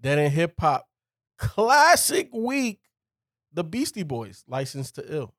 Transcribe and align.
Then 0.00 0.18
in 0.18 0.30
hip 0.30 0.54
hop, 0.58 0.88
classic 1.38 2.28
week, 2.32 2.80
the 3.52 3.64
Beastie 3.64 4.02
Boys, 4.02 4.44
licensed 4.46 4.96
to 4.96 5.14
ill. 5.14 5.34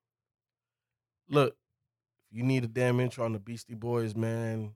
Look, 1.28 1.56
if 2.30 2.36
you 2.36 2.42
need 2.42 2.64
a 2.64 2.68
damn 2.68 3.00
intro 3.00 3.24
on 3.24 3.32
the 3.32 3.38
Beastie 3.38 3.74
Boys, 3.74 4.14
man, 4.16 4.74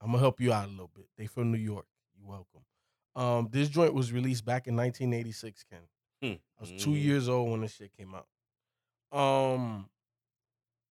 I'm 0.00 0.08
gonna 0.08 0.18
help 0.18 0.40
you 0.40 0.52
out 0.52 0.66
a 0.66 0.70
little 0.70 0.90
bit. 0.94 1.06
They 1.18 1.26
from 1.26 1.50
New 1.50 1.58
York. 1.58 1.86
You 2.16 2.26
welcome. 2.26 2.64
Um, 3.16 3.48
this 3.50 3.68
joint 3.68 3.92
was 3.92 4.12
released 4.12 4.44
back 4.44 4.66
in 4.66 4.76
1986, 4.76 5.64
Ken. 5.68 5.80
Hmm. 6.22 6.36
I 6.58 6.60
was 6.60 6.82
two 6.82 6.94
years 6.94 7.28
old 7.28 7.50
when 7.50 7.62
this 7.62 7.74
shit 7.74 7.92
came 7.96 8.14
out. 8.14 8.26
Um, 9.18 9.88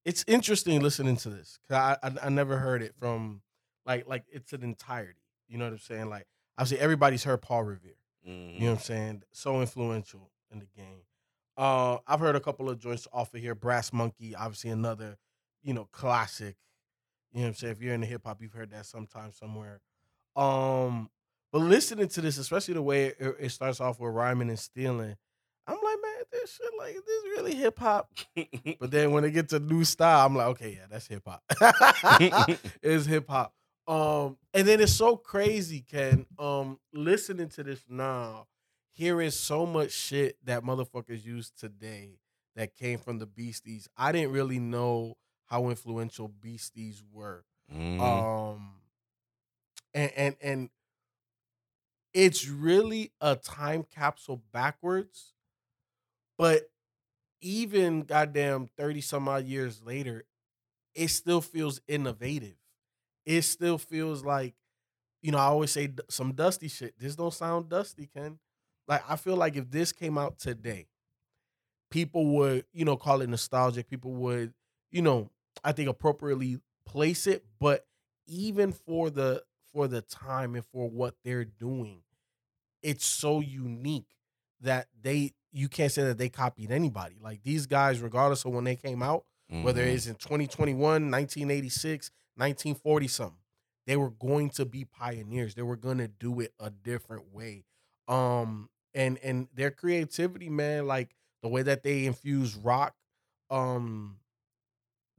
it's 0.05 0.25
interesting 0.27 0.81
listening 0.81 1.15
to 1.17 1.29
this 1.29 1.59
because 1.67 1.97
I, 2.03 2.07
I 2.07 2.25
I 2.25 2.29
never 2.29 2.57
heard 2.57 2.81
it 2.81 2.93
from 2.99 3.41
like 3.85 4.07
like 4.07 4.25
it's 4.31 4.53
an 4.53 4.63
entirety. 4.63 5.21
You 5.47 5.57
know 5.57 5.65
what 5.65 5.73
I'm 5.73 5.79
saying? 5.79 6.09
Like 6.09 6.27
obviously 6.59 6.79
everybody's 6.83 7.23
heard 7.23 7.41
Paul 7.41 7.63
Revere. 7.63 7.93
Mhm. 8.27 8.53
You 8.55 8.59
know 8.59 8.65
what 8.71 8.79
I'm 8.79 8.83
saying? 8.83 9.23
So 9.31 9.61
influential 9.61 10.29
in 10.51 10.59
the 10.59 10.65
game. 10.65 11.03
Uh, 11.57 11.97
I've 12.05 12.19
heard 12.19 12.35
a 12.35 12.39
couple 12.39 12.69
of 12.69 12.79
joints 12.79 13.07
off 13.13 13.33
of 13.33 13.41
here. 13.41 13.55
Brass 13.55 13.91
Monkey, 13.93 14.35
obviously 14.35 14.69
another, 14.69 15.17
you 15.63 15.73
know, 15.73 15.85
classic. 15.91 16.57
You 17.31 17.39
know 17.39 17.43
what 17.43 17.47
I'm 17.49 17.53
saying? 17.55 17.71
If 17.73 17.81
you're 17.81 17.93
into 17.93 18.07
hip 18.07 18.21
hop, 18.25 18.41
you've 18.41 18.53
heard 18.53 18.71
that 18.71 18.85
sometime 18.85 19.31
somewhere. 19.31 19.81
Um, 20.35 21.09
but 21.51 21.59
listening 21.59 22.07
to 22.09 22.21
this, 22.21 22.37
especially 22.37 22.73
the 22.75 22.81
way 22.81 23.07
it, 23.07 23.35
it 23.39 23.49
starts 23.51 23.79
off 23.79 23.99
with 23.99 24.13
rhyming 24.13 24.49
and 24.49 24.59
stealing, 24.59 25.15
I'm 25.67 25.75
like, 25.75 25.97
man, 26.01 26.23
this 26.31 26.55
shit 26.55 26.71
like 26.77 26.93
this 26.95 27.23
really 27.25 27.55
hip 27.55 27.79
hop. 27.79 28.09
But 28.79 28.91
then 28.91 29.11
when 29.11 29.23
it 29.23 29.31
gets 29.31 29.53
a 29.53 29.59
new 29.59 29.83
style, 29.83 30.25
I'm 30.25 30.35
like, 30.35 30.47
okay, 30.47 30.71
yeah, 30.77 30.85
that's 30.89 31.07
hip 31.07 31.23
hop. 31.25 31.43
it's 32.81 33.05
hip 33.05 33.29
hop. 33.29 33.53
Um, 33.89 34.37
and 34.53 34.67
then 34.67 34.81
it's 34.81 34.93
so 34.93 35.17
crazy, 35.17 35.81
Ken. 35.81 36.27
Um, 36.39 36.79
listening 36.93 37.49
to 37.51 37.63
this 37.63 37.83
now, 37.89 38.47
hearing 38.91 39.31
so 39.31 39.65
much 39.65 39.91
shit 39.91 40.37
that 40.45 40.63
motherfuckers 40.63 41.25
use 41.25 41.51
today 41.51 42.19
that 42.55 42.75
came 42.75 42.99
from 42.99 43.19
the 43.19 43.27
Beasties. 43.27 43.89
I 43.97 44.13
didn't 44.13 44.31
really 44.33 44.59
know 44.59 45.17
how 45.47 45.69
influential 45.69 46.29
Beasties 46.29 47.03
were. 47.11 47.45
Mhm. 47.69 48.27
Um, 48.55 48.81
and 49.93 50.11
and 50.15 50.35
and 50.41 50.69
it's 52.13 52.47
really 52.47 53.13
a 53.21 53.35
time 53.35 53.83
capsule 53.83 54.43
backwards, 54.51 55.33
but 56.37 56.69
even 57.41 58.03
goddamn 58.03 58.67
30 58.77 59.01
some 59.01 59.29
odd 59.29 59.45
years 59.45 59.83
later, 59.83 60.25
it 60.95 61.09
still 61.09 61.41
feels 61.41 61.81
innovative. 61.87 62.55
It 63.29 63.43
still 63.43 63.77
feels 63.77 64.25
like, 64.25 64.55
you 65.21 65.31
know, 65.31 65.37
I 65.37 65.43
always 65.43 65.69
say 65.71 65.87
some 66.09 66.33
dusty 66.33 66.67
shit. 66.67 66.95
This 66.97 67.15
don't 67.15 67.31
sound 67.33 67.69
dusty, 67.69 68.07
Ken. 68.07 68.39
Like 68.87 69.03
I 69.07 69.17
feel 69.17 69.35
like 69.35 69.55
if 69.55 69.69
this 69.69 69.91
came 69.91 70.17
out 70.17 70.39
today, 70.39 70.87
people 71.91 72.25
would, 72.37 72.65
you 72.73 72.85
know, 72.85 72.97
call 72.97 73.21
it 73.21 73.29
nostalgic. 73.29 73.87
People 73.87 74.13
would, 74.15 74.53
you 74.91 75.03
know, 75.03 75.29
I 75.63 75.73
think 75.73 75.89
appropriately 75.89 76.59
place 76.85 77.27
it, 77.27 77.45
but 77.59 77.85
even 78.27 78.71
for 78.71 79.11
the 79.11 79.43
for 79.71 79.87
the 79.87 80.01
time 80.01 80.55
and 80.55 80.65
for 80.65 80.89
what 80.89 81.13
they're 81.23 81.45
doing, 81.45 82.01
it's 82.81 83.05
so 83.05 83.41
unique 83.41 84.07
that 84.61 84.87
they 84.99 85.33
you 85.51 85.67
can't 85.67 85.91
say 85.91 86.03
that 86.03 86.17
they 86.17 86.29
copied 86.29 86.71
anybody. 86.71 87.17
Like 87.21 87.43
these 87.43 87.67
guys, 87.67 88.01
regardless 88.01 88.45
of 88.45 88.53
when 88.53 88.63
they 88.63 88.75
came 88.75 89.03
out, 89.03 89.25
whether 89.49 89.83
Mhm. 89.83 89.93
it's 89.93 90.05
in 90.07 90.15
2021, 90.15 91.09
1986, 91.09 92.11
1940 92.39 93.07
something, 93.07 93.37
they 93.85 93.97
were 93.97 94.11
going 94.11 94.49
to 94.51 94.65
be 94.65 94.85
pioneers. 94.85 95.55
They 95.55 95.61
were 95.61 95.75
going 95.75 95.97
to 95.97 96.07
do 96.07 96.39
it 96.39 96.53
a 96.59 96.69
different 96.69 97.33
way. 97.33 97.65
Um 98.07 98.69
and 98.93 99.19
and 99.23 99.47
their 99.53 99.71
creativity, 99.71 100.49
man, 100.49 100.87
like 100.87 101.15
the 101.43 101.49
way 101.49 101.61
that 101.61 101.83
they 101.83 102.05
infuse 102.05 102.55
rock, 102.55 102.95
um 103.49 104.17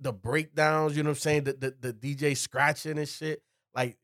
the 0.00 0.12
breakdowns, 0.12 0.96
you 0.96 1.02
know 1.02 1.10
what 1.10 1.18
I'm 1.18 1.20
saying? 1.20 1.44
The 1.44 1.74
the, 1.80 1.92
the 1.92 1.92
DJ 1.92 2.36
scratching 2.36 2.98
and 2.98 3.08
shit. 3.08 3.42
Like 3.74 3.98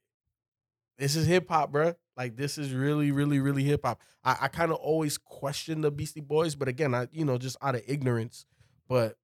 this 0.98 1.16
is 1.16 1.26
hip 1.26 1.48
hop, 1.48 1.72
bruh. 1.72 1.96
Like 2.16 2.36
this 2.36 2.58
is 2.58 2.72
really, 2.72 3.12
really, 3.12 3.40
really 3.40 3.62
hip 3.64 3.82
hop. 3.84 4.00
I, 4.24 4.36
I 4.42 4.48
kind 4.48 4.70
of 4.70 4.78
always 4.78 5.18
question 5.18 5.82
the 5.82 5.90
Beastie 5.90 6.20
Boys, 6.20 6.54
but 6.54 6.68
again, 6.68 6.94
I 6.94 7.08
you 7.12 7.24
know 7.24 7.38
just 7.38 7.56
out 7.60 7.74
of 7.74 7.82
ignorance. 7.86 8.46
But 8.88 9.16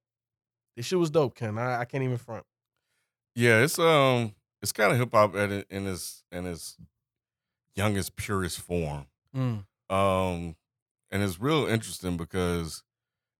this 0.76 0.86
shit 0.86 0.98
was 0.98 1.10
dope, 1.10 1.34
Ken. 1.34 1.56
I, 1.58 1.81
I 1.81 1.84
can't 1.84 2.04
even 2.04 2.19
front. 2.19 2.44
Yeah, 3.34 3.62
it's 3.62 3.78
um, 3.78 4.34
it's 4.60 4.72
kind 4.72 4.93
of 4.93 4.98
hip 4.98 5.10
hop 5.12 5.34
at 5.37 5.50
it 5.50 5.66
in 5.70 5.87
its 5.87 6.22
in 6.31 6.47
its 6.47 6.76
youngest, 7.75 8.16
purest 8.16 8.60
form. 8.60 9.06
Um, 9.88 10.56
and 11.10 11.22
it's 11.22 11.41
real 11.41 11.66
interesting 11.66 12.16
because, 12.16 12.82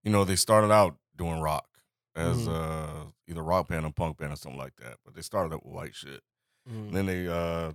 you 0.03 0.11
know, 0.11 0.23
they 0.23 0.35
started 0.35 0.71
out 0.71 0.97
doing 1.15 1.39
rock 1.39 1.67
as 2.15 2.47
Mhm. 2.47 2.47
uh 2.49 3.05
either 3.27 3.43
rock 3.43 3.67
band 3.69 3.85
or 3.85 3.91
punk 3.91 4.17
band 4.17 4.33
or 4.33 4.35
something 4.35 4.59
like 4.59 4.75
that. 4.77 4.97
But 5.05 5.15
they 5.15 5.21
started 5.21 5.53
out 5.53 5.65
with 5.65 5.73
white 5.73 5.95
shit. 5.95 6.21
Mm. 6.69 6.87
And 6.87 6.93
then 6.95 7.05
they 7.05 7.27
uh, 7.27 7.73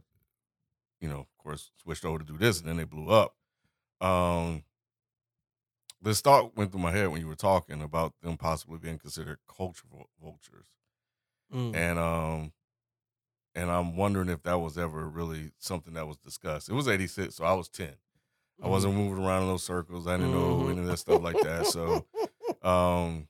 you 1.01 1.09
know, 1.09 1.21
of 1.21 1.39
course, 1.39 1.71
switched 1.81 2.05
over 2.05 2.19
to 2.19 2.25
do 2.25 2.37
this, 2.37 2.59
and 2.61 2.69
then 2.69 2.77
they 2.77 2.85
blew 2.85 3.09
up. 3.11 3.37
Um, 4.01 4.65
this 6.01 6.21
thought 6.21 6.57
went 6.57 6.71
through 6.73 6.81
my 6.81 6.93
head 6.93 7.09
when 7.09 7.21
you 7.21 7.27
were 7.29 7.35
talking 7.37 7.83
about 7.83 8.15
them 8.23 8.37
possibly 8.37 8.79
being 8.79 8.99
considered 8.99 9.39
culture 9.49 9.87
vultures 10.21 10.67
Mm. 11.53 11.75
and 11.75 11.99
um 11.99 12.53
and 13.55 13.71
I'm 13.71 13.97
wondering 13.97 14.29
if 14.29 14.43
that 14.45 14.59
was 14.59 14.79
ever 14.79 15.09
really 15.09 15.51
something 15.59 15.95
that 15.95 16.07
was 16.07 16.17
discussed. 16.19 16.69
It 16.69 16.75
was 16.75 16.87
86, 16.87 17.35
so 17.35 17.45
I 17.45 17.55
was 17.55 17.69
10. 17.69 17.95
I 18.63 18.69
wasn't 18.69 18.95
moving 18.95 19.25
around 19.25 19.43
in 19.43 19.49
those 19.49 19.63
circles. 19.63 20.07
I 20.07 20.17
didn't 20.17 20.33
know 20.33 20.67
Mhm. 20.67 20.71
any 20.71 20.81
of 20.81 20.87
that 20.87 20.97
stuff 20.99 21.21
like 21.21 21.41
that. 21.41 21.67
So 21.67 22.05
um 22.63 23.29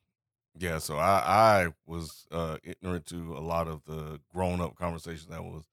yeah, 0.58 0.78
so 0.78 0.96
I 0.96 1.64
I 1.66 1.74
was 1.86 2.26
uh 2.30 2.58
ignorant 2.64 3.06
to 3.06 3.36
a 3.36 3.40
lot 3.40 3.68
of 3.68 3.84
the 3.84 4.20
grown 4.32 4.60
up 4.60 4.74
conversations 4.76 5.26
that 5.28 5.44
was 5.44 5.64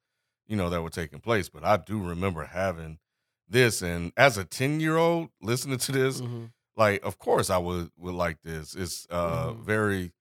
you 0.48 0.56
know 0.56 0.70
that 0.70 0.82
were 0.84 0.90
taking 0.90 1.20
place, 1.22 1.50
but 1.50 1.64
I 1.64 1.78
do 1.78 2.02
remember 2.04 2.46
having 2.46 3.00
this 3.48 3.82
and 3.82 4.12
as 4.18 4.38
a 4.38 4.46
10 4.46 4.80
year 4.80 4.98
old 4.98 5.30
listening 5.42 5.78
to 5.80 5.92
this, 5.92 6.22
Mhm. 6.22 6.52
like 6.78 7.04
of 7.04 7.18
course 7.18 7.50
I 7.50 7.58
would 7.58 7.92
would 7.98 8.16
like 8.16 8.42
this. 8.44 8.76
It's 8.76 9.08
uh 9.10 9.54
Mhm. 9.54 9.64
very 9.64 10.14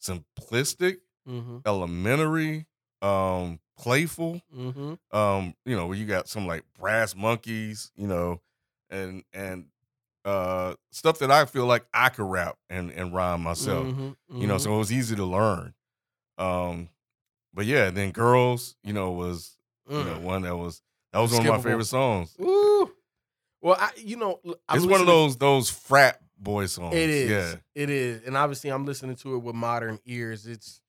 simplistic 0.00 0.98
Mhm. 1.28 1.62
elementary, 1.66 2.66
um, 3.00 3.60
playful. 3.78 4.40
Mhm. 4.54 4.98
Um, 5.10 5.54
you 5.64 5.76
know, 5.76 5.86
where 5.86 5.96
you 5.96 6.06
got 6.06 6.28
some 6.28 6.46
like 6.46 6.64
brass 6.78 7.14
monkeys, 7.14 7.90
you 7.96 8.06
know, 8.06 8.40
and 8.90 9.24
and 9.32 9.66
uh 10.24 10.74
stuff 10.92 11.18
that 11.18 11.30
I 11.32 11.44
feel 11.46 11.66
like 11.66 11.84
I 11.92 12.08
could 12.08 12.30
rap 12.30 12.56
and 12.70 12.90
and 12.90 13.12
rhyme 13.14 13.42
myself. 13.42 13.86
Mhm. 13.88 14.16
You 14.28 14.46
know, 14.46 14.56
Mhm. 14.56 14.60
so 14.60 14.74
it 14.74 14.78
was 14.78 14.92
easy 14.92 15.16
to 15.16 15.24
learn. 15.24 15.74
Um, 16.38 16.88
but 17.54 17.66
yeah, 17.66 17.90
then 17.90 18.10
girls, 18.12 18.76
you 18.82 18.92
know, 18.92 19.10
was 19.12 19.56
you 19.88 20.04
know 20.04 20.18
Mm. 20.18 20.22
one 20.22 20.42
that 20.42 20.56
was 20.56 20.82
that 21.12 21.18
was 21.20 21.32
one 21.32 21.46
of 21.46 21.48
my 21.56 21.60
favorite 21.62 21.86
songs. 21.86 22.34
Ooh. 22.40 22.90
Well, 23.60 23.76
I 23.78 23.90
you 23.96 24.16
know 24.16 24.40
I'm 24.68 24.76
it's 24.78 24.86
one 24.86 25.00
of 25.00 25.06
those 25.06 25.36
those 25.36 25.70
frat 25.70 26.20
boy 26.38 26.66
songs. 26.66 26.94
It 26.94 27.10
is. 27.10 27.30
Yeah. 27.30 27.54
It 27.74 27.90
is. 27.90 28.22
And 28.26 28.36
obviously 28.36 28.70
I'm 28.70 28.84
listening 28.84 29.16
to 29.16 29.34
it 29.34 29.38
with 29.38 29.54
modern 29.54 29.98
ears. 30.04 30.46
It's 30.46 30.80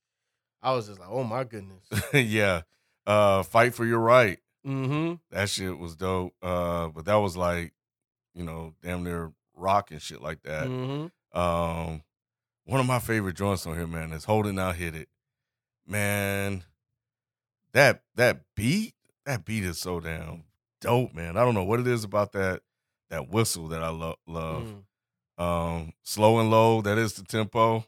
I 0.63 0.71
was 0.73 0.87
just 0.87 0.99
like, 0.99 1.09
oh 1.11 1.23
my 1.23 1.43
goodness. 1.43 1.83
yeah. 2.13 2.61
Uh 3.05 3.43
Fight 3.43 3.75
for 3.75 3.85
Your 3.85 3.99
Right. 3.99 4.39
Mm-hmm. 4.65 5.15
That 5.31 5.49
shit 5.49 5.77
was 5.77 5.95
dope. 5.95 6.33
Uh, 6.41 6.87
but 6.87 7.05
that 7.05 7.15
was 7.15 7.35
like, 7.35 7.73
you 8.33 8.43
know, 8.43 8.73
damn 8.81 9.03
near 9.03 9.33
rock 9.55 9.91
and 9.91 10.01
shit 10.01 10.21
like 10.21 10.43
that. 10.43 10.67
Mm-hmm. 10.67 11.37
Um, 11.39 12.03
one 12.65 12.79
of 12.79 12.85
my 12.85 12.99
favorite 12.99 13.35
joints 13.35 13.67
on 13.67 13.75
here, 13.75 13.87
man, 13.87 14.11
is 14.11 14.25
"Hold 14.25 14.47
It 14.47 14.53
Now 14.53 14.71
Hit 14.71 14.95
It." 14.95 15.09
Man, 15.85 16.63
that 17.73 18.03
that 18.15 18.41
beat, 18.55 18.93
that 19.25 19.43
beat 19.43 19.65
is 19.65 19.79
so 19.79 19.99
damn 19.99 20.43
dope, 20.79 21.13
man. 21.13 21.35
I 21.35 21.43
don't 21.43 21.55
know 21.55 21.63
what 21.63 21.79
it 21.79 21.87
is 21.87 22.03
about 22.03 22.31
that 22.33 22.61
that 23.09 23.29
whistle 23.29 23.67
that 23.69 23.83
I 23.83 23.89
lo- 23.89 24.19
love. 24.25 24.63
Mm. 24.63 25.43
Um, 25.43 25.93
slow 26.03 26.39
and 26.39 26.51
low, 26.51 26.81
that 26.81 26.97
is 26.97 27.13
the 27.13 27.23
tempo. 27.23 27.85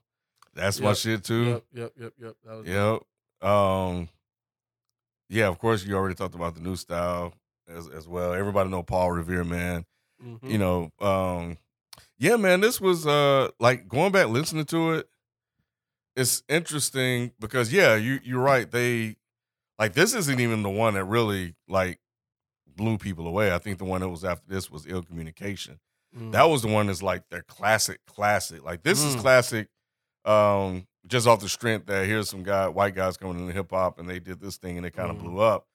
That's 0.56 0.80
my 0.80 0.94
shit 0.94 1.24
too. 1.24 1.44
Yep, 1.46 1.64
yep, 1.74 1.92
yep, 2.00 2.14
yep. 2.22 2.36
That 2.46 2.56
was 2.56 2.68
Yep. 2.68 3.50
Um, 3.50 4.10
yeah, 5.30 5.48
of 5.48 5.60
course 5.60 5.86
you 5.86 5.96
already 5.96 6.16
talked 6.16 6.36
about 6.36 6.56
the 6.56 6.62
new 6.62 6.76
style 6.76 7.34
as 7.68 7.88
as 7.90 8.08
well. 8.08 8.34
Everybody 8.34 8.70
know 8.70 8.84
Paul 8.84 9.12
Revere, 9.12 9.44
man. 9.44 9.86
Mhm. 10.24 10.50
You 10.50 10.58
know, 10.58 10.92
um, 11.02 11.58
yeah, 12.18 12.38
man, 12.38 12.62
this 12.62 12.80
was 12.80 13.06
uh 13.06 13.50
like 13.60 13.88
going 13.88 14.12
back 14.12 14.28
listening 14.30 14.66
to 14.66 14.94
it. 14.94 15.10
It's 16.16 16.44
interesting 16.48 17.34
because 17.40 17.74
yeah, 17.74 17.96
you 17.96 18.20
you're 18.24 18.42
right. 18.42 18.70
They 18.70 19.18
like 19.78 19.94
this 19.94 20.14
isn't 20.14 20.40
even 20.40 20.64
the 20.64 20.70
one 20.70 20.94
that 20.94 21.04
really 21.04 21.56
like 21.68 22.00
blew 22.68 22.98
people 22.98 23.28
away. 23.28 23.54
I 23.54 23.58
think 23.58 23.78
the 23.80 23.86
one 23.86 24.02
that 24.02 24.10
was 24.10 24.24
after 24.24 24.46
this 24.48 24.72
was 24.72 24.88
ill 24.88 25.04
communication. 25.04 25.80
Mm. 26.18 26.32
That 26.32 26.44
was 26.44 26.62
the 26.62 26.70
one 26.70 26.88
that's 26.88 27.04
like 27.04 27.28
their 27.30 27.42
classic, 27.44 28.00
classic. 28.08 28.64
Like 28.64 28.84
this 28.84 29.04
is 29.04 29.16
Mm. 29.18 29.20
classic, 29.22 29.68
um, 30.26 30.88
just 31.08 31.28
off 31.28 31.40
the 31.40 31.50
strength 31.50 31.86
that 31.88 32.06
here's 32.06 32.30
some 32.30 32.44
guy, 32.44 32.68
white 32.68 32.96
guys 32.96 33.18
coming 33.18 33.40
into 33.40 33.54
hip 33.54 33.70
hop 33.72 34.00
and 34.00 34.10
they 34.10 34.20
did 34.20 34.40
this 34.40 34.58
thing 34.58 34.78
and 34.78 34.86
it 34.86 34.92
kind 34.94 35.12
of 35.12 35.18
Mm. 35.18 35.22
blew 35.22 35.40
up. 35.40 35.68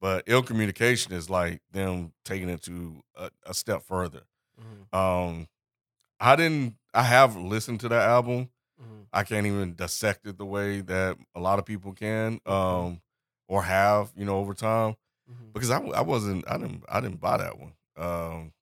But 0.00 0.24
ill 0.26 0.42
communication 0.42 1.12
is 1.12 1.28
like 1.30 1.62
them 1.72 2.12
taking 2.24 2.48
it 2.48 2.62
to 2.64 3.02
a, 3.16 3.30
a 3.44 3.54
step 3.54 3.82
further. 3.82 4.22
Mhm, 4.60 4.96
Um, 4.96 5.48
I 6.20 6.36
didn't. 6.36 6.76
I 6.94 7.02
have 7.02 7.36
listened 7.36 7.80
to 7.80 7.88
that 7.88 8.08
album. 8.08 8.50
mhm, 8.80 9.06
I 9.12 9.22
can't 9.24 9.46
even 9.46 9.74
dissect 9.74 10.26
it 10.26 10.38
the 10.38 10.46
way 10.46 10.80
that 10.82 11.18
a 11.34 11.40
lot 11.40 11.58
of 11.58 11.64
people 11.66 11.92
can, 11.92 12.40
um, 12.46 13.00
or 13.48 13.62
have, 13.64 14.12
you 14.16 14.24
know, 14.24 14.38
over 14.38 14.54
time 14.54 14.96
mhm. 15.30 15.52
because 15.52 15.70
I, 15.70 15.78
I 15.80 16.02
wasn't 16.02 16.48
I 16.50 16.58
didn't 16.58 16.84
I 16.88 17.00
didn't 17.00 17.20
buy 17.20 17.38
that 17.38 17.58
one. 17.58 17.74
Um, 17.96 18.52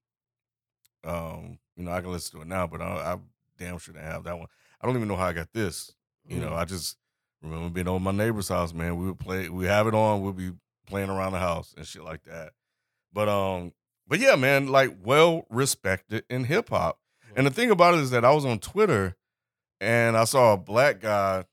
um, 1.05 1.59
you 1.77 1.85
know, 1.85 1.93
I 1.93 2.01
can 2.01 2.11
listen 2.13 2.37
to 2.39 2.43
it 2.43 2.49
now, 2.49 2.67
but 2.67 2.81
I, 2.81 3.15
I 3.15 3.19
damn 3.59 3.79
sure 3.79 3.95
didn't 3.95 4.07
have 4.11 4.25
that 4.25 4.39
one. 4.39 4.49
I 4.81 4.87
don't 4.87 4.97
even 4.97 5.09
know 5.09 5.17
how 5.17 5.27
I 5.27 5.33
got 5.33 5.53
this. 5.53 5.93
You 6.27 6.39
know, 6.41 6.51
Mm. 6.51 6.57
I 6.57 6.65
just 6.65 6.97
remember 7.43 7.69
being 7.71 7.89
over 7.89 8.01
my 8.01 8.11
neighbor's 8.13 8.49
house, 8.49 8.73
man. 8.73 8.97
We 8.97 9.07
would 9.07 9.19
play, 9.19 9.49
we 9.49 9.67
have 9.67 9.87
it 9.87 9.95
on, 9.95 10.23
we'll 10.23 10.33
be 10.33 10.53
playing 10.87 11.11
around 11.11 11.33
the 11.33 11.39
house 11.39 11.75
and 11.77 11.87
shit 11.87 12.03
like 12.03 12.23
that. 12.25 12.53
But 13.13 13.29
um, 13.29 13.73
but 14.09 14.19
yeah, 14.21 14.35
man, 14.37 14.69
like 14.69 14.97
well 15.03 15.47
respected 15.51 16.25
in 16.31 16.45
hip 16.45 16.71
hop. 16.71 16.99
And 17.37 17.47
the 17.47 17.51
thing 17.51 17.71
about 17.71 17.95
it 17.95 18.01
is 18.01 18.11
that 18.11 18.25
I 18.25 18.33
was 18.33 18.45
on 18.45 18.59
Twitter 18.59 19.17
and 19.81 20.17
I 20.17 20.25
saw 20.25 20.53
a 20.53 20.57
black 20.57 21.01
guy 21.01 21.45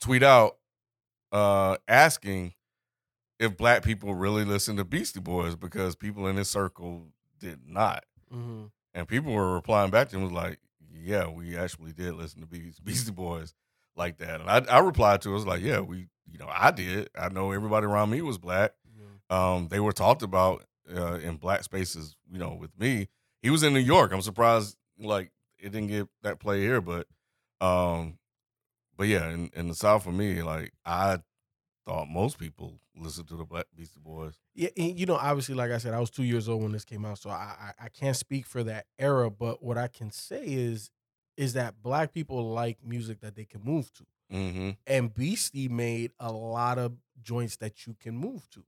tweet 0.00 0.22
out 0.22 0.56
uh 1.32 1.76
asking 1.88 2.52
if 3.38 3.56
black 3.56 3.82
people 3.82 4.14
really 4.14 4.44
listen 4.44 4.76
to 4.76 4.84
Beastie 4.84 5.20
Boys 5.20 5.56
because 5.56 5.96
people 5.96 6.26
in 6.28 6.36
his 6.36 6.48
circle 6.48 7.08
did 7.40 7.60
not. 7.66 8.04
Mhm. 8.32 8.70
And 8.94 9.08
people 9.08 9.32
were 9.32 9.54
replying 9.54 9.90
back 9.90 10.08
to 10.10 10.16
him 10.16 10.22
was 10.22 10.32
like, 10.32 10.58
"Yeah, 10.92 11.28
we 11.28 11.56
actually 11.56 11.92
did 11.92 12.14
listen 12.14 12.40
to 12.40 12.46
Beast- 12.46 12.84
Beastie 12.84 13.12
Boys 13.12 13.54
like 13.96 14.18
that." 14.18 14.40
And 14.40 14.50
I, 14.50 14.58
I 14.70 14.78
replied 14.78 15.22
to 15.22 15.30
it 15.30 15.34
was 15.34 15.46
like, 15.46 15.62
"Yeah, 15.62 15.80
we, 15.80 16.08
you 16.30 16.38
know, 16.38 16.48
I 16.50 16.70
did. 16.70 17.10
I 17.18 17.28
know 17.28 17.50
everybody 17.50 17.86
around 17.86 18.10
me 18.10 18.22
was 18.22 18.38
black. 18.38 18.72
Yeah. 18.96 19.54
Um, 19.54 19.68
they 19.68 19.80
were 19.80 19.92
talked 19.92 20.22
about 20.22 20.64
uh, 20.94 21.14
in 21.14 21.36
black 21.36 21.64
spaces. 21.64 22.16
You 22.30 22.38
know, 22.38 22.54
with 22.54 22.70
me, 22.78 23.08
he 23.42 23.50
was 23.50 23.62
in 23.62 23.72
New 23.74 23.80
York. 23.80 24.12
I'm 24.12 24.22
surprised 24.22 24.76
like 24.98 25.32
it 25.58 25.72
didn't 25.72 25.88
get 25.88 26.08
that 26.22 26.38
play 26.38 26.60
here, 26.60 26.80
but, 26.80 27.06
um, 27.60 28.18
but 28.96 29.08
yeah, 29.08 29.30
in, 29.30 29.50
in 29.54 29.68
the 29.68 29.74
South 29.74 30.04
for 30.04 30.12
me, 30.12 30.42
like 30.42 30.72
I 30.84 31.18
thought 31.86 32.08
most 32.08 32.38
people 32.38 32.80
listened 32.96 33.28
to 33.28 33.36
the 33.36 33.44
Black 33.44 33.66
Beastie 33.76 34.00
Boys. 34.02 34.34
Yeah, 34.54 34.68
and, 34.76 34.98
you 34.98 35.06
know, 35.06 35.16
obviously, 35.16 35.54
like 35.54 35.70
I 35.70 35.78
said, 35.78 35.94
I 35.94 36.00
was 36.00 36.10
two 36.10 36.22
years 36.24 36.48
old 36.48 36.62
when 36.62 36.72
this 36.72 36.84
came 36.84 37.04
out, 37.04 37.18
so 37.18 37.30
I, 37.30 37.72
I 37.80 37.84
I 37.86 37.88
can't 37.88 38.16
speak 38.16 38.46
for 38.46 38.62
that 38.64 38.86
era. 38.98 39.30
But 39.30 39.62
what 39.62 39.76
I 39.78 39.88
can 39.88 40.10
say 40.10 40.44
is, 40.44 40.90
is 41.36 41.52
that 41.54 41.82
black 41.82 42.12
people 42.12 42.50
like 42.52 42.78
music 42.84 43.20
that 43.20 43.34
they 43.34 43.44
can 43.44 43.62
move 43.62 43.92
to, 43.94 44.04
Mm-hmm. 44.32 44.70
and 44.86 45.14
Beastie 45.14 45.68
made 45.68 46.12
a 46.18 46.32
lot 46.32 46.78
of 46.78 46.94
joints 47.22 47.56
that 47.56 47.86
you 47.86 47.94
can 48.00 48.16
move 48.16 48.48
to, 48.50 48.64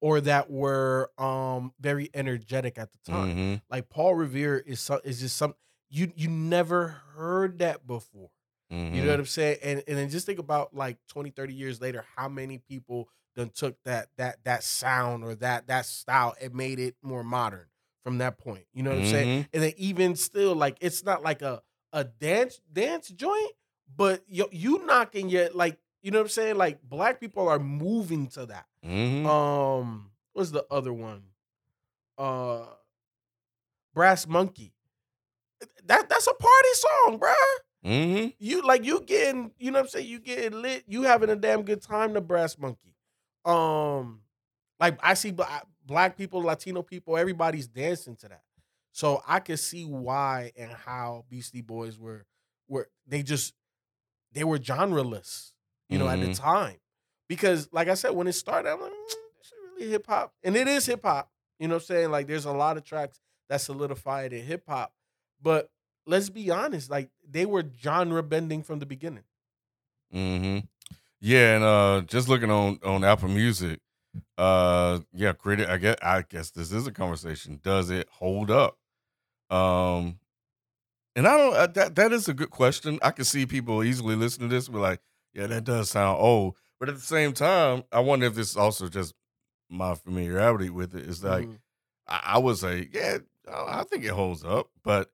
or 0.00 0.20
that 0.20 0.50
were 0.50 1.10
um 1.18 1.72
very 1.80 2.08
energetic 2.14 2.78
at 2.78 2.90
the 2.92 2.98
time. 3.10 3.28
Mm-hmm. 3.30 3.54
Like 3.68 3.88
Paul 3.88 4.14
Revere 4.14 4.58
is 4.58 4.80
some, 4.80 5.00
is 5.04 5.20
just 5.20 5.36
some 5.36 5.54
you 5.88 6.12
you 6.14 6.28
never 6.28 7.02
heard 7.16 7.58
that 7.58 7.86
before. 7.86 8.30
Mm-hmm. 8.72 8.94
You 8.94 9.02
know 9.02 9.10
what 9.10 9.20
I'm 9.20 9.26
saying? 9.26 9.58
And 9.62 9.82
and 9.86 9.98
then 9.98 10.10
just 10.10 10.26
think 10.26 10.38
about 10.38 10.74
like 10.74 10.98
20, 11.08 11.30
30 11.30 11.54
years 11.54 11.80
later, 11.80 12.04
how 12.16 12.28
many 12.28 12.58
people 12.58 13.08
then 13.36 13.50
took 13.50 13.82
that 13.84 14.08
that 14.16 14.38
that 14.44 14.62
sound 14.62 15.24
or 15.24 15.34
that 15.36 15.66
that 15.68 15.86
style 15.86 16.34
and 16.40 16.54
made 16.54 16.78
it 16.78 16.94
more 17.02 17.24
modern 17.24 17.66
from 18.02 18.18
that 18.18 18.38
point. 18.38 18.64
You 18.72 18.82
know 18.82 18.90
what 18.90 19.00
I'm 19.00 19.06
saying? 19.06 19.28
Mm-hmm. 19.28 19.48
And 19.54 19.62
then 19.62 19.72
even 19.76 20.16
still, 20.16 20.54
like 20.54 20.76
it's 20.80 21.04
not 21.04 21.22
like 21.22 21.42
a 21.42 21.62
a 21.92 22.04
dance 22.04 22.60
dance 22.72 23.08
joint, 23.08 23.52
but 23.96 24.22
you 24.26 24.46
you 24.52 24.84
knocking 24.86 25.28
your 25.28 25.50
like 25.50 25.78
you 26.02 26.10
know 26.10 26.18
what 26.18 26.24
I'm 26.24 26.30
saying? 26.30 26.56
Like 26.56 26.78
black 26.82 27.20
people 27.20 27.48
are 27.48 27.58
moving 27.58 28.28
to 28.28 28.46
that. 28.46 28.66
Mm-hmm. 28.84 29.26
Um, 29.26 30.10
what's 30.32 30.50
the 30.50 30.64
other 30.70 30.92
one? 30.92 31.22
Uh, 32.16 32.66
Brass 33.94 34.26
Monkey. 34.26 34.72
That 35.84 36.08
that's 36.08 36.26
a 36.26 36.34
party 36.34 36.68
song, 36.74 37.18
bruh. 37.18 37.34
Mm-hmm. 37.84 38.28
You 38.38 38.62
like 38.62 38.84
you 38.84 39.00
getting, 39.02 39.52
you 39.58 39.70
know 39.70 39.78
what 39.78 39.84
I'm 39.84 39.88
saying? 39.88 40.06
You 40.08 40.18
getting 40.20 40.60
lit, 40.62 40.84
you 40.86 41.02
having 41.02 41.30
a 41.30 41.36
damn 41.36 41.62
good 41.62 41.82
time 41.82 42.12
the 42.12 42.20
Brass 42.20 42.58
Monkey. 42.58 42.94
Um, 43.44 44.20
like 44.78 44.98
I 45.02 45.14
see 45.14 45.30
black, 45.30 45.66
black 45.84 46.16
people, 46.16 46.42
Latino 46.42 46.82
people, 46.82 47.16
everybody's 47.16 47.68
dancing 47.68 48.16
to 48.16 48.28
that. 48.28 48.42
So 48.92 49.22
I 49.26 49.40
could 49.40 49.58
see 49.58 49.84
why 49.84 50.52
and 50.56 50.70
how 50.72 51.24
Beastie 51.28 51.62
Boys 51.62 51.98
were 51.98 52.26
were 52.68 52.88
they 53.06 53.22
just 53.22 53.54
they 54.32 54.44
were 54.44 54.58
genreless, 54.58 55.52
you 55.88 55.98
know, 55.98 56.08
at 56.08 56.20
the 56.20 56.26
Mhm. 56.28 56.38
time. 56.38 56.76
Because 57.28 57.68
like 57.72 57.88
I 57.88 57.94
said, 57.94 58.10
when 58.10 58.26
it 58.26 58.32
started, 58.32 58.70
I'm 58.72 58.80
like, 58.80 58.90
mm, 58.92 59.06
this 59.06 59.46
is 59.46 59.52
really 59.76 59.90
hip 59.90 60.06
hop. 60.06 60.34
And 60.42 60.56
it 60.56 60.66
is 60.68 60.86
hip 60.86 61.02
hop. 61.04 61.30
You 61.58 61.68
know 61.68 61.74
what 61.76 61.82
I'm 61.82 61.86
saying? 61.86 62.10
Like 62.10 62.26
there's 62.26 62.44
a 62.44 62.52
lot 62.52 62.76
of 62.76 62.84
tracks 62.84 63.20
that 63.48 63.60
solidified 63.60 64.32
in 64.32 64.44
hip 64.44 64.64
hop. 64.68 64.92
But 65.40 65.70
let's 66.06 66.30
be 66.30 66.50
honest, 66.50 66.90
like 66.90 67.10
they 67.28 67.46
were 67.46 67.64
genre 67.82 68.22
bending 68.22 68.62
from 68.62 68.78
the 68.78 68.86
beginning. 68.86 69.24
Mm-hmm. 70.14 70.66
Yeah, 71.20 71.54
and 71.56 71.64
uh 71.64 72.02
just 72.06 72.28
looking 72.28 72.50
on 72.50 72.78
on 72.84 73.04
Apple 73.04 73.28
Music, 73.28 73.80
uh 74.38 75.00
yeah, 75.12 75.32
critic 75.32 75.68
I 75.68 75.76
guess 75.78 75.96
I 76.02 76.22
guess 76.22 76.50
this 76.50 76.72
is 76.72 76.86
a 76.86 76.92
conversation. 76.92 77.60
Does 77.62 77.90
it 77.90 78.08
hold 78.10 78.50
up? 78.50 78.78
Um 79.50 80.18
and 81.16 81.26
I 81.26 81.36
don't 81.36 81.54
uh, 81.54 81.66
that 81.68 81.94
that 81.96 82.12
is 82.12 82.28
a 82.28 82.34
good 82.34 82.50
question. 82.50 82.98
I 83.02 83.10
can 83.10 83.24
see 83.24 83.46
people 83.46 83.82
easily 83.84 84.16
listen 84.16 84.42
to 84.42 84.48
this 84.48 84.66
and 84.66 84.74
be 84.74 84.80
like, 84.80 85.00
yeah, 85.34 85.46
that 85.46 85.64
does 85.64 85.90
sound 85.90 86.18
old. 86.20 86.56
But 86.78 86.88
at 86.88 86.94
the 86.94 87.00
same 87.00 87.32
time, 87.34 87.84
I 87.92 88.00
wonder 88.00 88.26
if 88.26 88.34
this 88.34 88.50
is 88.50 88.56
also 88.56 88.88
just 88.88 89.14
my 89.68 89.94
familiarity 89.94 90.70
with 90.70 90.94
it 90.94 91.06
is 91.08 91.22
like 91.22 91.46
Mhm. 91.46 91.58
I, 92.08 92.20
I 92.24 92.38
would 92.38 92.56
say, 92.56 92.88
yeah, 92.92 93.18
I 93.52 93.84
think 93.84 94.04
it 94.04 94.10
holds 94.10 94.44
up, 94.44 94.70
but 94.82 95.10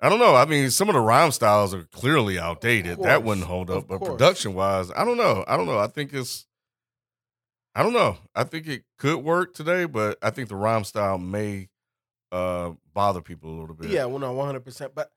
I 0.00 0.08
don't 0.08 0.18
know. 0.18 0.34
I 0.34 0.44
mean, 0.44 0.70
some 0.70 0.88
of 0.88 0.94
the 0.94 1.00
rhyme 1.00 1.32
styles 1.32 1.72
are 1.72 1.84
clearly 1.84 2.38
outdated. 2.38 3.02
That 3.02 3.22
wouldn't 3.22 3.46
hold 3.46 3.70
up. 3.70 3.88
But 3.88 4.02
production 4.02 4.54
wise, 4.54 4.90
I 4.94 5.04
don't 5.04 5.16
know. 5.16 5.44
I 5.48 5.56
don't 5.56 5.66
know. 5.66 5.78
I 5.78 5.86
think 5.86 6.12
it's, 6.12 6.46
I 7.74 7.82
don't 7.82 7.94
know. 7.94 8.18
I 8.34 8.44
think 8.44 8.66
it 8.66 8.84
could 8.98 9.18
work 9.18 9.54
today, 9.54 9.84
but 9.86 10.18
I 10.22 10.30
think 10.30 10.48
the 10.48 10.56
rhyme 10.56 10.84
style 10.84 11.18
may 11.18 11.68
uh 12.32 12.72
bother 12.92 13.20
people 13.20 13.50
a 13.50 13.56
little 13.58 13.74
bit. 13.74 13.90
Yeah, 13.90 14.04
well, 14.06 14.18
no, 14.18 14.32
100. 14.32 14.60
percent 14.64 14.94
But 14.94 15.10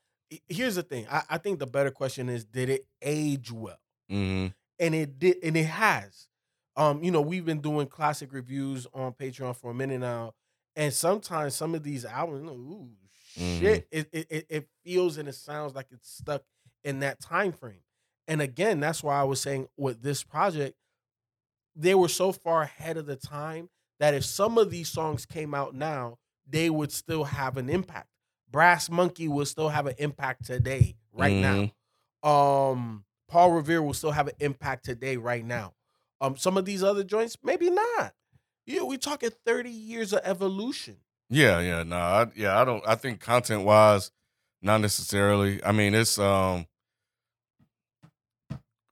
here's 0.47 0.75
the 0.75 0.83
thing. 0.83 1.07
I, 1.09 1.23
I 1.29 1.37
think 1.37 1.59
the 1.59 1.67
better 1.67 1.91
question 1.91 2.29
is, 2.29 2.45
did 2.45 2.69
it 2.69 2.85
age 3.01 3.51
well? 3.51 3.79
Mm-hmm. 4.11 4.47
And 4.79 4.95
it 4.95 5.19
did, 5.19 5.37
and 5.43 5.57
it 5.57 5.65
has. 5.65 6.27
Um, 6.77 7.03
you 7.03 7.11
know, 7.11 7.21
we've 7.21 7.45
been 7.45 7.59
doing 7.59 7.87
classic 7.87 8.31
reviews 8.31 8.87
on 8.93 9.11
Patreon 9.13 9.55
for 9.55 9.71
a 9.71 9.73
minute 9.73 9.99
now, 9.99 10.33
and 10.75 10.93
sometimes 10.93 11.55
some 11.55 11.75
of 11.75 11.83
these 11.83 12.05
albums, 12.05 12.49
ooh, 12.49 12.87
Mm-hmm. 13.39 13.59
shit, 13.63 13.87
it, 13.91 14.09
it 14.11 14.45
it 14.49 14.67
feels 14.83 15.17
and 15.17 15.29
it 15.29 15.35
sounds 15.35 15.75
like 15.75 15.87
it's 15.91 16.11
stuck 16.11 16.43
in 16.83 16.99
that 16.99 17.19
time 17.19 17.51
frame. 17.51 17.81
And 18.27 18.41
again, 18.41 18.79
that's 18.79 19.01
why 19.03 19.19
I 19.19 19.23
was 19.23 19.41
saying 19.41 19.67
with 19.77 20.01
this 20.01 20.23
project, 20.23 20.75
they 21.75 21.95
were 21.95 22.09
so 22.09 22.31
far 22.31 22.63
ahead 22.63 22.97
of 22.97 23.05
the 23.05 23.15
time 23.15 23.69
that 23.99 24.13
if 24.13 24.23
some 24.25 24.57
of 24.57 24.69
these 24.69 24.89
songs 24.89 25.25
came 25.25 25.53
out 25.53 25.73
now, 25.73 26.17
they 26.47 26.69
would 26.69 26.91
still 26.91 27.23
have 27.25 27.57
an 27.57 27.69
impact. 27.69 28.07
Brass 28.51 28.89
Monkey 28.89 29.27
will 29.27 29.45
still 29.45 29.69
have 29.69 29.85
an 29.87 29.95
impact 29.99 30.45
today, 30.45 30.95
right 31.13 31.33
now. 32.23 32.71
Um, 32.71 33.05
Paul 33.27 33.51
Revere 33.51 33.81
will 33.81 33.93
still 33.93 34.11
have 34.11 34.27
an 34.27 34.33
impact 34.39 34.85
today, 34.85 35.17
right 35.17 35.45
now. 35.45 35.73
Um, 36.21 36.35
some 36.35 36.57
of 36.57 36.65
these 36.65 36.83
other 36.83 37.03
joints, 37.03 37.37
maybe 37.43 37.69
not. 37.69 38.13
Yeah, 38.65 38.83
we 38.83 38.97
talking 38.97 39.29
30 39.45 39.69
years 39.69 40.13
of 40.13 40.21
evolution. 40.23 40.97
Yeah, 41.29 41.59
yeah, 41.59 41.83
no, 41.83 41.95
I, 41.97 42.27
yeah, 42.35 42.59
I 42.59 42.65
don't. 42.65 42.83
I 42.87 42.95
think 42.95 43.19
content 43.19 43.63
wise, 43.63 44.11
not 44.61 44.81
necessarily. 44.81 45.63
I 45.63 45.71
mean, 45.71 45.93
it's 45.93 46.17
um, 46.17 46.65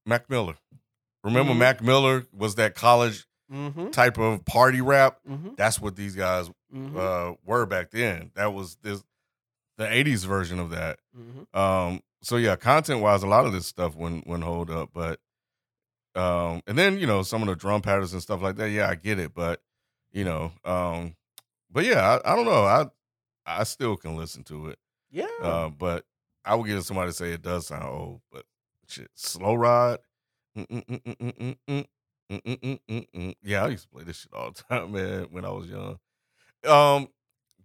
Mac 0.06 0.30
Miller. 0.30 0.56
Remember, 1.24 1.54
Mhm. 1.54 1.58
Mac 1.58 1.82
Miller 1.82 2.26
was 2.34 2.56
that 2.56 2.76
college 2.76 3.26
Mm-hmm. 3.52 3.92
type 3.92 4.18
of 4.18 4.44
party 4.44 4.82
rap. 4.82 5.20
Mm-hmm. 5.28 5.52
That's 5.56 5.80
what 5.80 5.96
these 5.96 6.16
guys 6.18 6.50
Mm-hmm. 6.76 6.98
uh, 6.98 7.34
were 7.46 7.66
back 7.66 7.92
then. 7.92 8.32
That 8.36 8.54
was 8.54 8.76
this 8.84 9.02
the 9.78 9.86
'80s 9.86 10.26
version 10.26 10.60
of 10.60 10.72
that. 10.72 11.00
mm-hmm. 11.18 11.58
Um, 11.58 12.02
so 12.22 12.36
yeah, 12.36 12.58
content 12.58 13.00
wise, 13.00 13.24
a 13.24 13.28
lot 13.28 13.46
of 13.46 13.54
this 13.54 13.66
stuff 13.66 13.96
wouldn't 13.96 14.28
wouldn't 14.28 14.44
hold 14.44 14.70
up, 14.70 14.90
but 14.94 15.22
um, 16.14 16.62
and 16.68 16.78
then 16.78 16.98
you 17.00 17.08
know 17.08 17.24
some 17.24 17.42
of 17.42 17.48
the 17.48 17.56
drum 17.56 17.82
patterns 17.82 18.12
and 18.12 18.22
stuff 18.22 18.42
like 18.42 18.58
that. 18.58 18.70
Yeah, 18.70 18.90
I 18.90 18.96
get 18.96 19.18
it, 19.18 19.34
but 19.34 19.62
you 20.12 20.26
know, 20.26 20.52
um, 20.66 21.16
but 21.72 21.86
yeah, 21.86 22.20
I, 22.26 22.34
I 22.34 22.36
don't 22.36 22.46
know. 22.46 22.64
I 22.64 22.86
I 23.46 23.64
still 23.64 23.96
can 23.98 24.16
listen 24.18 24.44
to 24.46 24.68
it, 24.68 24.80
Yeah. 25.12 25.26
uh, 25.42 25.70
but 25.70 26.06
I 26.44 26.56
would 26.56 26.68
give 26.68 26.84
somebody 26.86 27.10
to 27.12 27.14
say 27.14 27.32
it 27.32 27.42
does 27.42 27.68
sound 27.68 27.84
old, 27.84 28.22
but 28.32 28.44
shit, 28.88 29.10
slow 29.16 29.54
ride. 29.56 30.00
Yeah, 33.44 33.64
I 33.64 33.68
used 33.70 33.84
to 33.84 33.90
play 33.90 34.04
this 34.04 34.18
shit 34.18 34.34
all 34.34 34.52
the 34.52 34.64
time, 34.64 34.92
man, 34.92 35.28
when 35.32 35.46
I 35.46 35.50
was 35.50 35.68
young. 35.68 35.98
Um, 36.66 37.08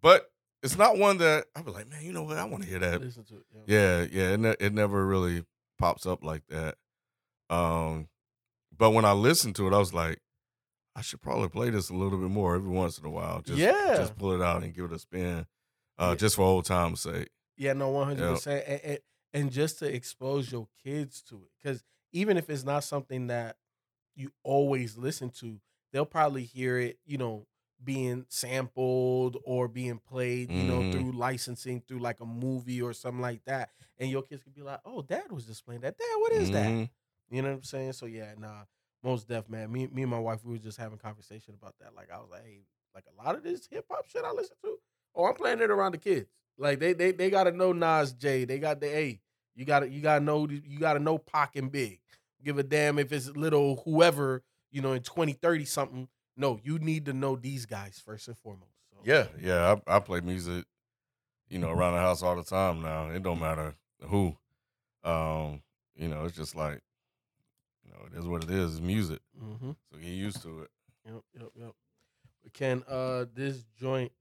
but 0.00 0.30
it's 0.62 0.78
not 0.78 0.98
one 0.98 1.18
that 1.18 1.46
I 1.56 1.62
was 1.62 1.74
like, 1.74 1.88
man, 1.90 2.04
you 2.04 2.12
know 2.12 2.22
what? 2.22 2.38
I 2.38 2.44
want 2.44 2.62
to 2.62 2.68
hear 2.68 2.78
that 2.78 3.00
Listen 3.00 3.24
to 3.24 3.36
it. 3.36 3.44
Yeah. 3.66 4.02
yeah, 4.02 4.06
yeah, 4.12 4.34
it, 4.34 4.40
ne- 4.40 4.56
it 4.60 4.72
never 4.72 5.04
really 5.04 5.44
pops 5.78 6.06
up 6.06 6.22
like 6.22 6.42
that. 6.48 6.76
Um, 7.50 8.08
but 8.76 8.90
when 8.90 9.04
I 9.04 9.12
listened 9.12 9.56
to 9.56 9.66
it, 9.66 9.74
I 9.74 9.78
was 9.78 9.92
like, 9.92 10.20
I 10.94 11.00
should 11.00 11.20
probably 11.22 11.48
play 11.48 11.70
this 11.70 11.88
a 11.90 11.94
little 11.94 12.18
bit 12.18 12.30
more 12.30 12.54
every 12.54 12.68
once 12.70 12.98
in 12.98 13.04
a 13.06 13.10
while. 13.10 13.40
Just, 13.40 13.58
Yeah. 13.58 13.94
just 13.96 14.16
pull 14.16 14.32
it 14.32 14.42
out 14.42 14.62
and 14.62 14.74
give 14.74 14.84
it 14.86 14.92
a 14.92 14.98
spin, 14.98 15.46
uh, 15.98 16.08
Yeah. 16.10 16.14
just 16.16 16.36
for 16.36 16.42
old 16.42 16.64
time's 16.66 17.00
sake. 17.00 17.30
Yeah, 17.56 17.72
no, 17.72 17.88
one 17.90 18.06
hundred 18.08 18.28
percent, 18.30 18.64
and 18.66 18.80
and- 18.82 18.98
and 19.34 19.50
just 19.52 19.78
to 19.78 19.86
expose 19.94 20.52
your 20.52 20.68
kids 20.82 21.22
to 21.22 21.36
it, 21.44 21.50
because 21.58 21.82
even 22.12 22.36
if 22.36 22.50
it's 22.50 22.64
not 22.64 22.84
something 22.84 23.28
that 23.28 23.56
you 24.14 24.30
always 24.42 24.98
listen 24.98 25.30
to, 25.30 25.60
they'll 25.92 26.04
probably 26.04 26.44
hear 26.44 26.78
it, 26.78 26.98
you 27.06 27.16
know, 27.16 27.46
being 27.82 28.26
sampled 28.28 29.38
or 29.44 29.68
being 29.68 29.98
played, 29.98 30.50
you 30.50 30.62
know, 30.64 30.80
Mhm. 30.80 30.92
through 30.92 31.12
licensing 31.12 31.80
through 31.80 31.98
like 32.00 32.20
a 32.20 32.26
movie 32.26 32.80
or 32.82 32.92
something 32.92 33.22
like 33.22 33.42
that, 33.44 33.70
and 33.98 34.10
your 34.10 34.22
kids 34.22 34.42
could 34.42 34.54
be 34.54 34.62
like, 34.62 34.80
"Oh, 34.84 35.00
Dad 35.02 35.32
was 35.32 35.46
just 35.46 35.64
playing 35.64 35.80
that. 35.80 35.96
Dad, 35.96 36.16
what 36.18 36.32
is 36.32 36.50
that?" 36.50 36.68
Mhm. 36.68 36.90
You 37.30 37.40
know 37.42 37.48
what 37.48 37.54
I'm 37.56 37.62
saying? 37.64 37.94
So 37.94 38.04
yeah, 38.06 38.34
nah, 38.36 38.64
most 39.02 39.28
deaf 39.28 39.48
man. 39.48 39.72
Me, 39.72 39.88
me 39.92 40.02
and 40.02 40.10
my 40.10 40.18
wife, 40.18 40.44
we 40.44 40.52
were 40.52 40.58
just 40.58 40.78
having 40.78 40.98
conversation 40.98 41.54
about 41.60 41.74
that. 41.80 41.94
Like 41.94 42.10
I 42.12 42.18
was 42.18 42.28
like, 42.30 42.44
hey, 42.44 42.60
like 42.94 43.04
a 43.06 43.24
lot 43.24 43.34
of 43.34 43.42
this 43.42 43.66
hip 43.70 43.86
hop 43.90 44.08
shit 44.08 44.24
I 44.24 44.32
listen 44.32 44.56
to, 44.64 44.76
oh, 45.14 45.26
I'm 45.26 45.34
playing 45.34 45.60
it 45.60 45.70
around 45.70 45.92
the 45.92 45.98
kids. 45.98 46.28
Like 46.58 46.78
they 46.78 46.92
they 46.92 47.12
they 47.12 47.30
gotta 47.30 47.52
know 47.52 47.72
Nas 47.72 48.12
J. 48.12 48.44
They 48.44 48.58
got 48.58 48.80
the 48.80 48.88
hey, 48.88 49.20
you 49.54 49.64
gotta 49.64 49.88
you 49.88 50.00
gotta 50.00 50.24
know 50.24 50.48
you 50.48 50.78
gotta 50.78 51.00
know 51.00 51.18
Pac 51.18 51.56
and 51.56 51.72
Big. 51.72 52.00
Give 52.44 52.58
a 52.58 52.62
damn 52.62 52.98
if 52.98 53.12
it's 53.12 53.28
little 53.30 53.82
whoever, 53.84 54.42
you 54.70 54.82
know, 54.82 54.92
in 54.92 55.02
2030 55.02 55.64
something. 55.64 56.08
No, 56.36 56.58
you 56.62 56.78
need 56.78 57.06
to 57.06 57.12
know 57.12 57.36
these 57.36 57.66
guys 57.66 58.02
first 58.04 58.26
and 58.28 58.36
foremost. 58.36 58.72
So 58.90 58.98
Yeah, 59.04 59.26
yeah, 59.40 59.76
I, 59.86 59.96
I 59.96 59.98
play 60.00 60.20
music, 60.20 60.64
you 61.48 61.58
know, 61.58 61.70
around 61.70 61.94
the 61.94 62.00
house 62.00 62.22
all 62.22 62.36
the 62.36 62.42
time 62.42 62.82
now. 62.82 63.10
It 63.10 63.22
don't 63.22 63.38
matter 63.38 63.74
who. 64.08 64.36
Um, 65.04 65.62
you 65.94 66.08
know, 66.08 66.24
it's 66.24 66.36
just 66.36 66.56
like, 66.56 66.80
it 68.06 68.18
is 68.18 68.26
what 68.26 68.44
it 68.44 68.50
is. 68.50 68.72
It's 68.76 68.80
music. 68.80 69.20
Mm-hmm. 69.42 69.70
So 69.90 69.98
get 69.98 70.06
used 70.06 70.42
to 70.42 70.62
it. 70.62 70.70
Yep, 71.06 71.22
yep, 71.38 71.48
yep. 71.56 71.72
But 72.42 72.52
Ken, 72.52 72.82
uh, 72.88 73.24
this 73.34 73.64
joint, 73.78 74.12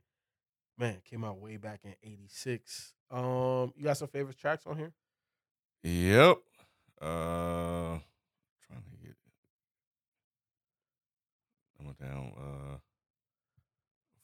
man, 0.77 0.97
came 1.09 1.23
out 1.23 1.39
way 1.39 1.57
back 1.57 1.81
in 1.83 1.93
'86. 2.03 2.93
Um, 3.09 3.73
you 3.75 3.83
got 3.83 3.97
some 3.97 4.07
favorite 4.07 4.37
tracks 4.37 4.65
on 4.65 4.77
here? 4.77 4.93
Yep. 5.83 6.37
Uh 7.01 7.97
trying 8.67 8.83
to 8.91 8.97
get 9.01 9.15
I'm 11.79 11.85
gonna 11.87 11.97
down 12.13 12.31
uh 12.37 12.77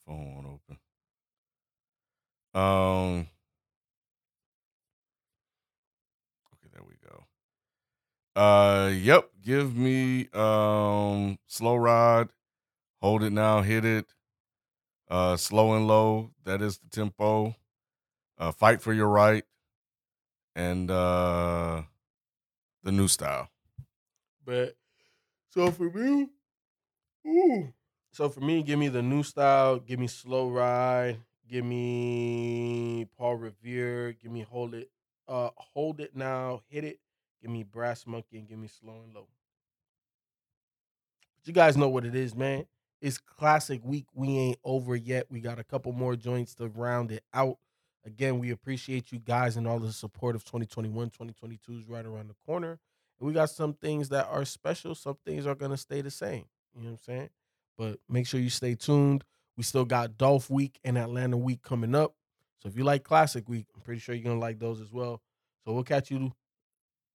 phone 0.06 0.34
won't 0.34 0.46
open. 0.46 0.78
Um 2.54 3.26
Okay, 6.54 6.68
there 6.72 6.84
we 6.86 6.94
go. 7.04 7.24
Uh 8.40 8.90
yep, 8.90 9.28
give 9.48 9.74
me 9.74 10.28
um 10.34 11.38
slow 11.46 11.74
ride, 11.74 12.28
hold 13.00 13.22
it 13.22 13.32
now, 13.32 13.62
hit 13.62 13.82
it. 13.82 14.12
Uh 15.08 15.38
slow 15.38 15.72
and 15.72 15.88
low, 15.88 16.32
that 16.44 16.60
is 16.60 16.76
the 16.76 16.88
tempo. 16.90 17.56
Uh 18.36 18.52
fight 18.52 18.82
for 18.82 18.92
your 18.92 19.08
right 19.08 19.44
and 20.54 20.90
uh 20.90 21.80
the 22.82 22.92
new 22.92 23.08
style. 23.08 23.48
But 24.44 24.76
so 25.48 25.70
for 25.70 25.90
me, 25.90 26.28
ooh. 27.26 27.72
So 28.12 28.28
for 28.28 28.40
me, 28.40 28.62
give 28.62 28.78
me 28.78 28.88
the 28.88 29.02
new 29.02 29.22
style. 29.22 29.78
Give 29.78 29.98
me 29.98 30.08
slow 30.08 30.50
ride. 30.50 31.20
Give 31.48 31.64
me 31.64 33.06
Paul 33.16 33.36
Revere. 33.36 34.12
Give 34.12 34.30
me 34.30 34.42
hold 34.42 34.74
it. 34.74 34.90
Uh, 35.26 35.50
hold 35.56 36.00
it 36.00 36.14
now. 36.14 36.62
Hit 36.68 36.84
it. 36.84 36.98
Give 37.40 37.50
me 37.50 37.62
brass 37.62 38.06
monkey 38.06 38.38
and 38.38 38.48
give 38.48 38.58
me 38.58 38.68
slow 38.68 39.00
and 39.04 39.14
low. 39.14 39.28
You 41.48 41.54
guys 41.54 41.78
know 41.78 41.88
what 41.88 42.04
it 42.04 42.14
is, 42.14 42.34
man. 42.34 42.66
It's 43.00 43.16
classic 43.16 43.80
week. 43.82 44.04
We 44.12 44.36
ain't 44.36 44.58
over 44.64 44.94
yet. 44.94 45.28
We 45.30 45.40
got 45.40 45.58
a 45.58 45.64
couple 45.64 45.92
more 45.92 46.14
joints 46.14 46.54
to 46.56 46.68
round 46.68 47.10
it 47.10 47.24
out. 47.32 47.56
Again, 48.04 48.38
we 48.38 48.50
appreciate 48.50 49.12
you 49.12 49.18
guys 49.18 49.56
and 49.56 49.66
all 49.66 49.78
the 49.78 49.90
support 49.90 50.36
of 50.36 50.44
2021. 50.44 51.06
2022 51.06 51.78
is 51.78 51.88
right 51.88 52.04
around 52.04 52.28
the 52.28 52.34
corner. 52.44 52.78
And 53.18 53.26
we 53.26 53.32
got 53.32 53.48
some 53.48 53.72
things 53.72 54.10
that 54.10 54.28
are 54.30 54.44
special. 54.44 54.94
Some 54.94 55.16
things 55.24 55.46
are 55.46 55.54
going 55.54 55.70
to 55.70 55.78
stay 55.78 56.02
the 56.02 56.10
same. 56.10 56.44
You 56.74 56.82
know 56.82 56.90
what 56.90 56.90
I'm 56.90 56.98
saying? 56.98 57.30
But 57.78 57.98
make 58.10 58.26
sure 58.26 58.40
you 58.40 58.50
stay 58.50 58.74
tuned. 58.74 59.24
We 59.56 59.62
still 59.62 59.86
got 59.86 60.18
Dolph 60.18 60.50
Week 60.50 60.78
and 60.84 60.98
Atlanta 60.98 61.38
Week 61.38 61.62
coming 61.62 61.94
up. 61.94 62.14
So 62.62 62.68
if 62.68 62.76
you 62.76 62.84
like 62.84 63.04
Classic 63.04 63.48
Week, 63.48 63.68
I'm 63.74 63.80
pretty 63.80 64.00
sure 64.00 64.14
you're 64.14 64.24
going 64.24 64.36
to 64.36 64.40
like 64.40 64.58
those 64.58 64.82
as 64.82 64.92
well. 64.92 65.22
So 65.64 65.72
we'll 65.72 65.82
catch 65.82 66.10
you 66.10 66.30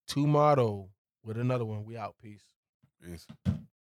tomorrow 0.07 0.89
with 1.23 1.37
another 1.37 1.65
one. 1.65 1.85
We 1.85 1.97
out. 1.97 2.15
Peace. 2.19 2.45
Peace. 2.99 3.27